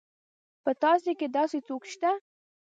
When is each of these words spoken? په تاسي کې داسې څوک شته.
په 0.63 0.71
تاسي 0.83 1.11
کې 1.19 1.27
داسې 1.37 1.57
څوک 1.67 1.83
شته. 1.91 2.11